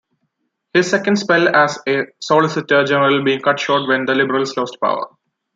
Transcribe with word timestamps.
His 0.73 0.89
second 0.89 1.17
spell 1.17 1.55
as 1.55 1.77
Solicitor 2.19 2.83
General 2.85 3.23
being 3.23 3.39
cut 3.39 3.59
short 3.59 3.87
when 3.87 4.05
the 4.07 4.15
Liberals 4.15 4.57
lost 4.57 4.79
power. 4.81 5.05